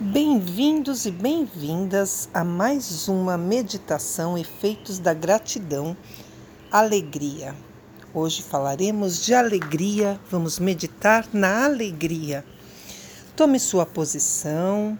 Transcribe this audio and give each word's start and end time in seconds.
Bem-vindos 0.00 1.04
e 1.04 1.10
bem-vindas 1.10 2.28
a 2.32 2.42
mais 2.42 3.08
uma 3.08 3.36
meditação 3.36 4.38
Efeitos 4.38 4.98
da 4.98 5.12
Gratidão, 5.12 5.94
Alegria. 6.70 7.54
Hoje 8.14 8.42
falaremos 8.42 9.22
de 9.24 9.34
alegria, 9.34 10.18
vamos 10.30 10.58
meditar 10.58 11.28
na 11.32 11.66
alegria. 11.66 12.44
Tome 13.36 13.60
sua 13.60 13.84
posição, 13.84 14.98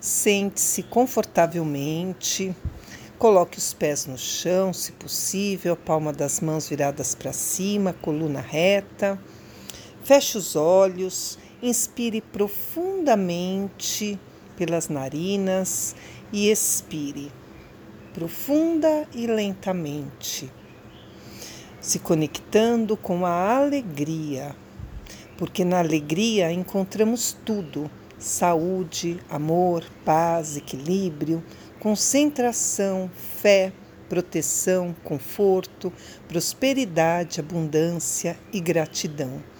sente-se 0.00 0.82
confortavelmente, 0.82 2.54
coloque 3.18 3.56
os 3.56 3.72
pés 3.72 4.04
no 4.04 4.18
chão, 4.18 4.72
se 4.72 4.92
possível, 4.92 5.74
a 5.74 5.76
palma 5.76 6.12
das 6.12 6.40
mãos 6.40 6.68
viradas 6.68 7.14
para 7.14 7.32
cima, 7.32 7.92
coluna 7.92 8.40
reta. 8.40 9.18
Feche 10.02 10.36
os 10.36 10.54
olhos 10.54 11.38
Inspire 11.64 12.20
profundamente 12.20 14.20
pelas 14.54 14.90
narinas 14.90 15.96
e 16.30 16.50
expire 16.50 17.32
profunda 18.12 19.08
e 19.14 19.26
lentamente, 19.26 20.52
se 21.80 21.98
conectando 21.98 22.98
com 22.98 23.24
a 23.24 23.56
alegria, 23.56 24.54
porque 25.38 25.64
na 25.64 25.78
alegria 25.78 26.52
encontramos 26.52 27.34
tudo: 27.46 27.90
saúde, 28.18 29.18
amor, 29.30 29.86
paz, 30.04 30.58
equilíbrio, 30.58 31.42
concentração, 31.80 33.10
fé, 33.40 33.72
proteção, 34.06 34.94
conforto, 35.02 35.90
prosperidade, 36.28 37.40
abundância 37.40 38.38
e 38.52 38.60
gratidão 38.60 39.53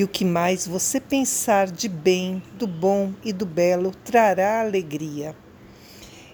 e 0.00 0.04
o 0.04 0.08
que 0.08 0.24
mais 0.24 0.66
você 0.66 0.98
pensar 0.98 1.70
de 1.70 1.86
bem, 1.86 2.42
do 2.54 2.66
bom 2.66 3.12
e 3.22 3.34
do 3.34 3.44
belo 3.44 3.92
trará 4.02 4.62
alegria. 4.62 5.36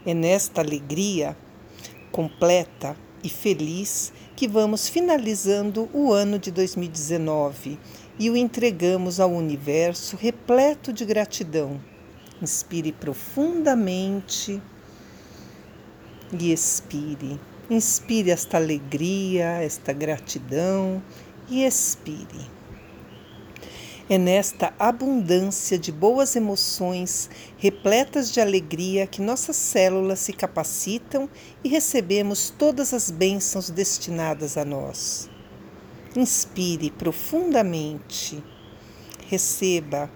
É 0.06 0.14
nesta 0.14 0.60
alegria 0.60 1.36
completa 2.12 2.96
e 3.24 3.28
feliz 3.28 4.12
que 4.36 4.46
vamos 4.46 4.88
finalizando 4.88 5.90
o 5.92 6.12
ano 6.12 6.38
de 6.38 6.52
2019 6.52 7.76
e 8.20 8.30
o 8.30 8.36
entregamos 8.36 9.18
ao 9.18 9.32
universo 9.32 10.14
repleto 10.14 10.92
de 10.92 11.04
gratidão. 11.04 11.80
Inspire 12.40 12.92
profundamente 12.92 14.62
e 16.38 16.52
expire. 16.52 17.40
Inspire 17.68 18.30
esta 18.30 18.58
alegria, 18.58 19.60
esta 19.60 19.92
gratidão 19.92 21.02
e 21.48 21.64
expire. 21.64 22.55
É 24.08 24.16
nesta 24.16 24.72
abundância 24.78 25.76
de 25.76 25.90
boas 25.90 26.36
emoções, 26.36 27.28
repletas 27.58 28.30
de 28.30 28.40
alegria, 28.40 29.04
que 29.04 29.20
nossas 29.20 29.56
células 29.56 30.20
se 30.20 30.32
capacitam 30.32 31.28
e 31.64 31.68
recebemos 31.68 32.48
todas 32.56 32.94
as 32.94 33.10
bênçãos 33.10 33.68
destinadas 33.68 34.56
a 34.56 34.64
nós. 34.64 35.28
Inspire 36.14 36.88
profundamente, 36.92 38.40
receba, 39.26 40.08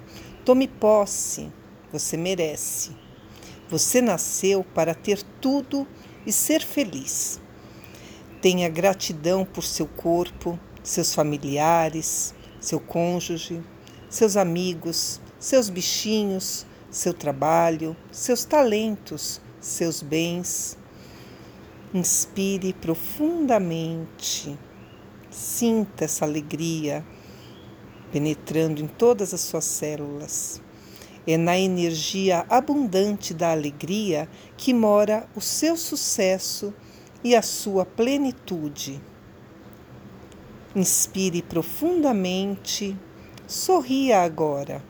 tome 0.45 0.69
posse, 0.69 1.51
você 1.91 2.17
merece. 2.17 2.93
Você 3.69 4.01
nasceu 4.01 4.63
para 4.73 4.95
ter 4.95 5.21
tudo 5.41 5.85
e 6.25 6.33
ser 6.33 6.63
feliz. 6.63 7.41
Tenha 8.41 8.69
gratidão 8.69 9.45
por 9.45 9.65
seu 9.65 9.87
corpo, 9.87 10.57
seus 10.81 11.13
familiares, 11.13 12.33
seu 12.61 12.79
cônjuge, 12.79 13.61
seus 14.11 14.37
amigos, 14.37 15.21
seus 15.39 15.71
bichinhos, 15.71 16.67
seu 16.91 17.15
trabalho, 17.15 17.97
seus 18.11 18.45
talentos, 18.45 19.41
seus 19.61 20.03
bens. 20.03 20.77
Inspire 21.95 22.73
profundamente, 22.73 24.59
sinta 25.31 26.05
essa 26.05 26.25
alegria 26.25 27.05
penetrando 28.13 28.83
em 28.83 28.89
todas 28.89 29.33
as 29.33 29.41
suas 29.41 29.65
células. 29.65 30.61
É 31.27 31.37
na 31.37 31.57
energia 31.57 32.45
abundante 32.49 33.33
da 33.33 33.53
alegria 33.53 34.29
que 34.57 34.75
mora 34.75 35.29
o 35.37 35.41
seu 35.41 35.77
sucesso 35.77 36.75
e 37.23 37.37
a 37.37 37.43
sua 37.43 37.87
plenitude. 37.87 39.01
Inspire 40.75 41.43
profundamente 41.43 42.97
Sorria 43.51 44.21
agora. 44.23 44.81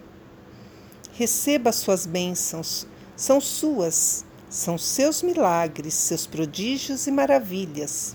Receba 1.14 1.72
suas 1.72 2.04
bênçãos, 2.04 2.86
são 3.16 3.40
suas, 3.40 4.22
são 4.50 4.76
seus 4.76 5.22
milagres, 5.22 5.94
seus 5.94 6.26
prodígios 6.26 7.06
e 7.06 7.10
maravilhas. 7.10 8.14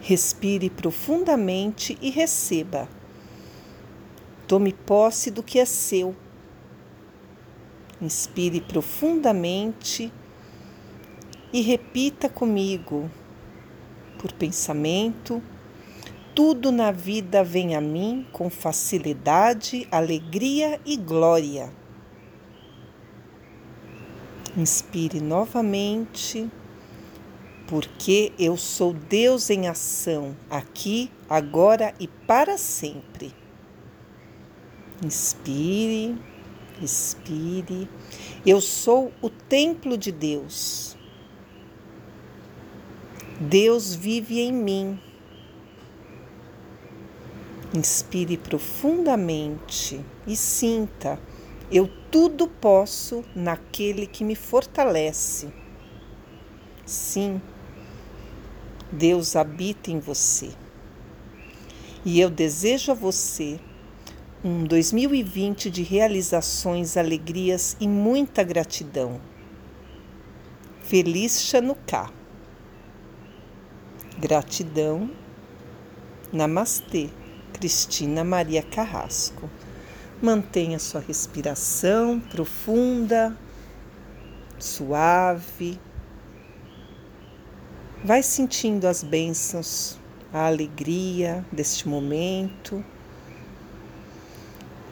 Respire 0.00 0.70
profundamente 0.70 1.98
e 2.00 2.08
receba. 2.08 2.88
Tome 4.46 4.74
posse 4.74 5.32
do 5.32 5.42
que 5.42 5.58
é 5.58 5.64
seu. 5.64 6.14
Inspire 8.00 8.60
profundamente 8.60 10.12
e 11.52 11.62
repita 11.62 12.28
comigo, 12.28 13.10
por 14.20 14.32
pensamento, 14.32 15.42
tudo 16.34 16.70
na 16.70 16.90
vida 16.92 17.42
vem 17.42 17.74
a 17.74 17.80
mim 17.80 18.26
com 18.32 18.48
facilidade, 18.48 19.86
alegria 19.90 20.80
e 20.84 20.96
glória. 20.96 21.72
Inspire 24.56 25.20
novamente, 25.20 26.50
porque 27.66 28.32
eu 28.38 28.56
sou 28.56 28.92
Deus 28.92 29.50
em 29.50 29.68
ação, 29.68 30.36
aqui, 30.48 31.10
agora 31.28 31.94
e 32.00 32.06
para 32.06 32.56
sempre. 32.58 33.34
Inspire, 35.04 36.16
expire. 36.82 37.88
Eu 38.44 38.60
sou 38.60 39.12
o 39.22 39.30
templo 39.30 39.96
de 39.96 40.12
Deus. 40.12 40.96
Deus 43.40 43.94
vive 43.94 44.40
em 44.40 44.52
mim 44.52 45.00
Inspire 47.72 48.36
profundamente 48.36 50.04
e 50.26 50.34
sinta: 50.36 51.20
eu 51.70 51.88
tudo 52.10 52.48
posso 52.48 53.24
naquele 53.34 54.06
que 54.06 54.24
me 54.24 54.34
fortalece. 54.34 55.48
Sim, 56.84 57.40
Deus 58.90 59.36
habita 59.36 59.90
em 59.90 60.00
você. 60.00 60.50
E 62.04 62.18
eu 62.18 62.28
desejo 62.28 62.90
a 62.90 62.94
você 62.94 63.60
um 64.42 64.64
2020 64.64 65.70
de 65.70 65.82
realizações, 65.82 66.96
alegrias 66.96 67.76
e 67.78 67.86
muita 67.86 68.42
gratidão. 68.42 69.20
Feliz 70.82 71.42
Chanukah. 71.42 72.10
Gratidão. 74.18 75.10
Namastê. 76.32 77.10
Cristina 77.60 78.24
Maria 78.24 78.62
Carrasco. 78.62 79.50
Mantenha 80.22 80.78
sua 80.78 80.98
respiração 80.98 82.18
profunda, 82.18 83.36
suave. 84.58 85.78
Vai 88.02 88.22
sentindo 88.22 88.88
as 88.88 89.02
bênçãos, 89.02 89.98
a 90.32 90.46
alegria 90.46 91.44
deste 91.52 91.86
momento. 91.86 92.82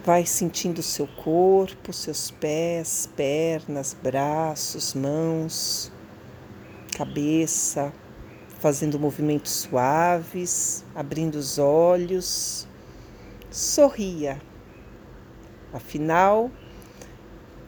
Vai 0.04 0.26
sentindo 0.26 0.82
seu 0.82 1.06
corpo, 1.06 1.90
seus 1.90 2.30
pés, 2.30 3.08
pernas, 3.16 3.96
braços, 4.02 4.92
mãos, 4.92 5.90
cabeça, 6.94 7.94
fazendo 8.58 8.98
movimentos 8.98 9.52
suaves, 9.52 10.84
abrindo 10.94 11.36
os 11.36 11.58
olhos. 11.58 12.66
Sorria. 13.50 14.40
Afinal, 15.72 16.50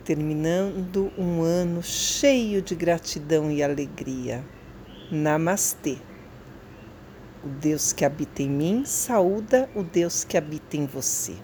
terminando 0.05 1.13
um 1.17 1.43
ano 1.43 1.83
cheio 1.83 2.61
de 2.61 2.75
gratidão 2.75 3.51
e 3.51 3.63
alegria. 3.63 4.45
Namastê. 5.11 5.99
O 7.43 7.49
Deus 7.49 7.93
que 7.93 8.05
habita 8.05 8.43
em 8.43 8.51
mim 8.51 8.85
saúda 8.85 9.71
o 9.75 9.83
Deus 9.83 10.25
que 10.25 10.37
habita 10.37 10.77
em 10.77 10.85
você. 10.87 11.35